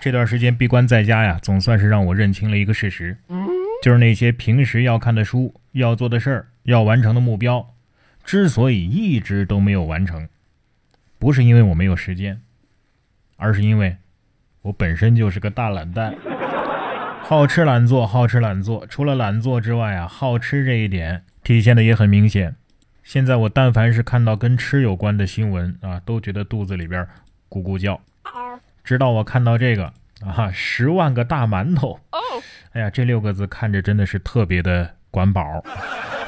[0.00, 3.18] 这段时间闭关在家呀，总算是让我认清了一个事实，
[3.82, 7.74] 就是那些平时要看的书、要做的事儿、要完成的目标，
[8.24, 10.28] 之所以一直都没有完成，
[11.18, 12.40] 不是因为我没有时间，
[13.36, 13.96] 而是因为
[14.62, 16.14] 我本身就是个大懒蛋，
[17.22, 18.86] 好吃懒做，好吃懒做。
[18.86, 22.54] 除了懒做之外啊，好吃这一点体现的也很明显。
[23.02, 27.06] 现在我但凡是看到跟吃有关的新闻啊，都觉得肚子里边
[27.50, 28.00] 咕咕叫。
[28.88, 29.92] 直到我看到这个
[30.22, 32.00] 啊，十万个大馒头，
[32.72, 35.62] 哎呀，这六个字看着真的是特别的管饱。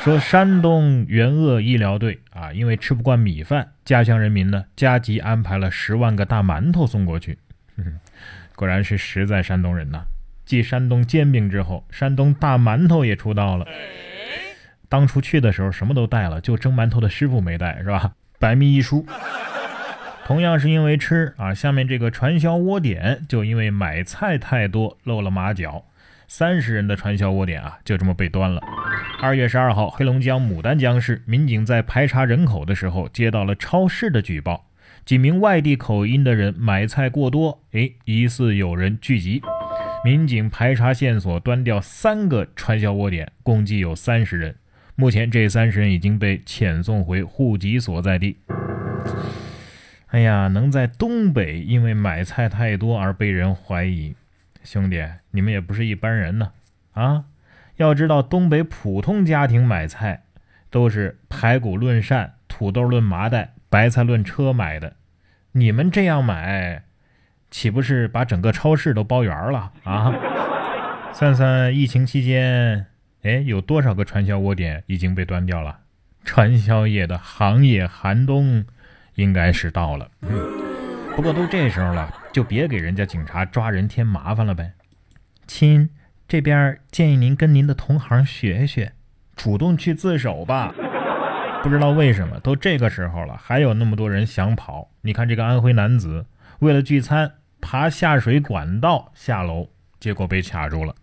[0.00, 7.38] 说山东援鄂医疗队啊，因为吃不惯米饭，家乡人民呢加急安排了十万个大馒头送过去。
[8.54, 10.02] 果然是实在山东人呐！
[10.44, 13.66] 继山东煎饼之后，山东大馒头也出道了。
[14.90, 18.12] 当初去的时候什么都带了，就蒸馒头的师傅没带，是吧？
[18.38, 19.06] 百密一疏。
[20.30, 25.86] 同样是因为吃啊，下面这个传销窝点就因为买菜太多露了马脚，
[26.28, 28.62] 三十人的传销窝点啊就这么被端了。
[29.20, 34.66] 二月十二号，黑龙江牡丹江市民警在排查人口的时候接到了超市的举报，
[35.04, 39.42] 几名外地口音的人买菜过多，哎，疑似有人聚集。
[40.04, 44.54] 民警排查线索，端掉三个传销窝点，共计有三十人。
[44.94, 48.36] 目前这三十人已经被遣送回户籍所在地。
[50.10, 54.16] 哎呀，能在东北因为买菜太多而被人怀疑，
[54.64, 56.50] 兄弟，你们也不是一般人呢！
[56.94, 57.26] 啊，
[57.76, 60.24] 要知道东北普通家庭买菜
[60.68, 64.94] 都是排骨论扇、土豆论麻袋、白菜论车买的，
[65.52, 66.82] 你们这样买，
[67.48, 70.12] 岂不是把整个超市都包圆了啊？
[71.14, 72.86] 算算疫情期间，
[73.22, 75.78] 哎，有多少个传销窝点已经被端掉了？
[76.24, 78.64] 传销业的行业寒冬。
[79.20, 80.30] 应该是到了，嗯，
[81.14, 84.72] 不过都这时候了，就别给人家警察抓人添麻烦了呗。
[85.46, 85.90] 亲，
[86.26, 88.92] 这边建议您跟您的同行学学，
[89.36, 90.74] 主动去自首吧。
[91.62, 94.88] 不知道为什么，都这个时候了，还有那么多人想跑。
[95.02, 96.24] 你看这个安徽男子，
[96.60, 97.30] 为了聚餐，
[97.60, 99.68] 爬下水管道下楼，
[100.00, 100.94] 结果被卡住了。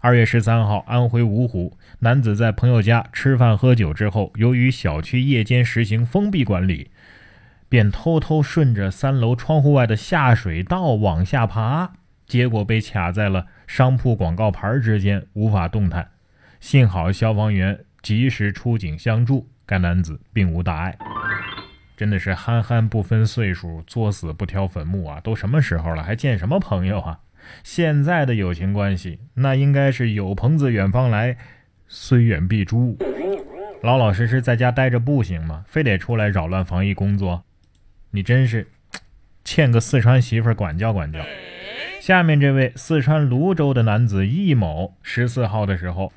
[0.00, 6.90] 二月十三号，安徽芜湖男子在朋友家吃饭喝酒之后，由于小区夜间实行封闭管理。
[7.68, 11.92] 便偷偷顺着三楼窗户外的下水道往下爬，
[12.26, 16.10] 结果被卡在了商铺广告牌之间，无法动弹。
[16.60, 20.98] 幸好消防员及时出警相助，该男子并无大碍。
[21.96, 25.20] 真的是憨憨不分岁数，作死不挑坟墓啊！
[25.20, 27.18] 都什么时候了，还见什么朋友啊？
[27.64, 31.36] 现在的友情关系，那应该是有朋自远方来，
[31.86, 32.96] 虽远必诛。
[33.82, 35.64] 老老实实在家待着不行吗？
[35.66, 37.44] 非得出来扰乱防疫工作？
[38.10, 38.68] 你真是
[39.44, 41.20] 欠个四川媳妇管教管教。
[42.00, 46.12] 下面这位四川泸州的男子易某，十四号的时候，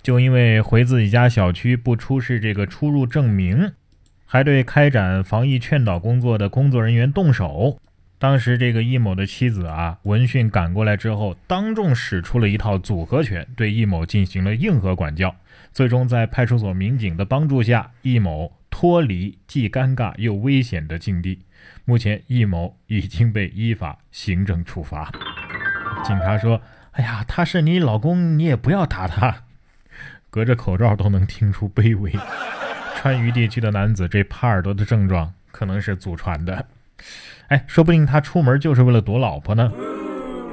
[0.00, 3.72] 就因为回自己家小区不出示这个出入证明，
[4.24, 7.78] 还对开展防疫劝导工作的工作人员动手。
[8.18, 15.36] 当时这个易某的妻子啊，闻讯赶过来之后，当众使出了一套组合拳，对易某进行了硬核管教。
[15.70, 18.50] 最终在派出所民警的帮助下，易某。
[18.78, 21.40] 脱离既尴尬又危险的境地，
[21.86, 25.10] 目前易某已经被依法行政处罚。
[26.04, 26.60] 警察说
[26.92, 29.44] ：“哎呀，他是你老公，你也不要打他。”
[30.28, 32.12] 隔着口罩都能听出卑微。
[32.96, 36.66] 川渝地区的男子这耙耳朵的症状可能是祖传的，
[37.48, 39.72] 哎，说不定他出门就是为了躲老婆呢。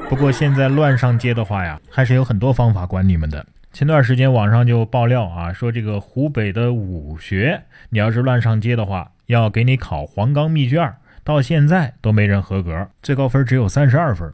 [0.07, 3.45] 不过现在乱上街的话呀，还是有很多方法管你们的。
[3.73, 14.31] 前段时间网上就爆料啊，说这个湖北的武学，你要是乱上街的话，要给你考黄冈密卷，到现在都没人合格，最高分只有三十二分。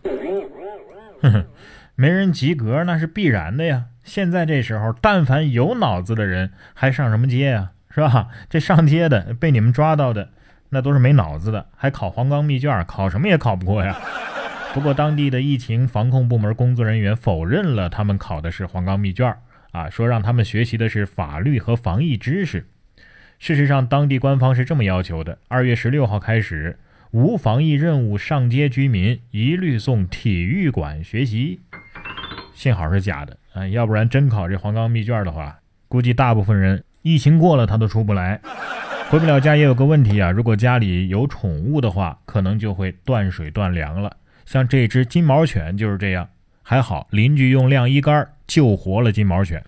[1.22, 1.46] 哼哼，
[1.96, 3.86] 没人及格那是必然的呀。
[4.04, 7.72] 现在这时候，但凡有脑子的人还上什么街呀？
[7.92, 8.28] 是吧？
[8.52, 10.32] 这上街的被你们抓到的，
[10.68, 13.98] 那都是没脑子的，还考黄冈密卷，考什么也考不过呀。
[14.74, 19.36] 不过，当地的疫情防控部门工作人员否认了他们考的是黄冈密卷
[19.72, 22.68] 啊，说让他们学习的是法律和防疫知识。
[23.40, 26.78] 事实上，当地官方是这么要求的：二月十六号开始，
[27.12, 31.60] 无防疫任务上街居民一律送体育馆学习。
[32.54, 38.40] 幸好是假的啊，要不然真考这黄冈密卷的话，估计大部分人疫情过了他都出不来，
[39.10, 39.56] 回不了家。
[39.56, 44.16] 也有个问题啊，如果家里有宠物的话，可能就会断水断粮了。
[44.50, 46.28] 像这只金毛犬就是这样，
[46.64, 49.64] 还好邻居用晾衣杆救活了金毛犬。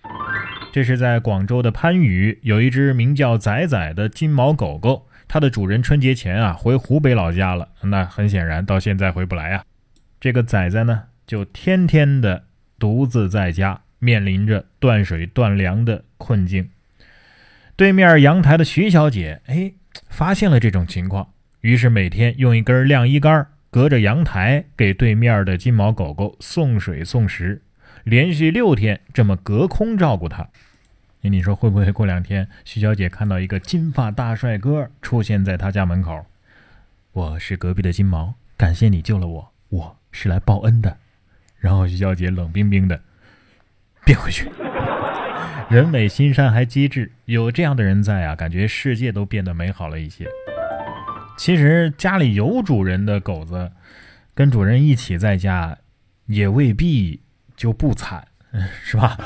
[0.72, 9.62] 这是在广州的番禺，有一只名叫仔仔的金毛狗狗，它的主人春节前啊回湖北老家了，那很显然到现在回不来啊。
[10.20, 12.46] 这个仔仔呢，就天天的
[12.76, 16.68] 独自在家，面临着断水断粮的困境。
[17.76, 19.74] 对面阳台的徐小姐，哎，
[20.08, 21.28] 发现了这种情况，
[21.60, 27.62] 于是每天用一根晾衣杆，隔着阳台给对面的金毛狗狗送水送食，
[28.04, 30.46] 连续六天这么隔空照顾它。
[31.22, 36.26] 你说会不会过两天，徐小姐看到一个金发大帅哥出现在她家门口？
[37.12, 40.98] 我是隔壁的金毛，感谢你救了我，我是来报恩的。
[41.58, 43.00] 然后徐小姐冷冰冰的
[44.04, 44.50] 变回去。
[45.70, 50.26] 人美心善还机智，有这样的人在啊，感觉世界都变得美好了一些。
[51.36, 53.72] 其实家里有主人的狗子，
[54.34, 55.76] 跟主人一起在家，
[56.26, 57.20] 也未必
[57.56, 58.26] 就不惨，
[58.84, 59.18] 是吧？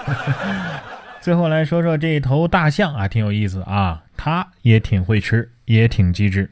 [1.20, 6.50] 最后来说说这头大象啊，挺有意思啊，它也挺会吃，也挺机智。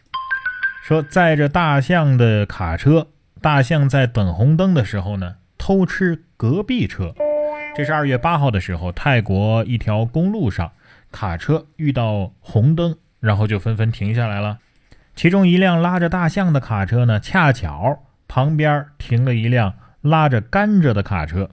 [0.82, 3.08] 说载着大象的卡车，
[3.40, 7.14] 大象在等红灯的时候呢，偷吃隔壁车。
[7.74, 10.72] 这是二月八号的时候，泰国一条公路上，
[11.10, 14.58] 卡车遇到红灯，然后就纷纷停下来了。
[15.14, 21.50] 其中一辆拉着大象的卡车呢，恰巧旁边停了一辆拉着甘蔗的卡车，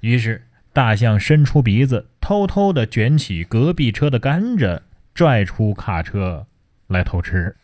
[0.00, 0.46] 于是。
[0.74, 4.80] 大象伸出鼻子，偷偷地卷起隔壁车的甘蔗，
[5.14, 6.46] 拽出卡车
[6.86, 7.54] 来偷吃。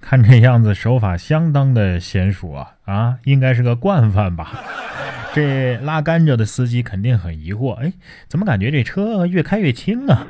[0.00, 2.74] 看这样子，手法相当的娴熟啊！
[2.84, 4.62] 啊，应该是个惯犯吧？
[5.34, 7.92] 这拉甘蔗的司机肯定很疑惑，哎，
[8.28, 10.24] 怎么感觉这车越开越轻啊？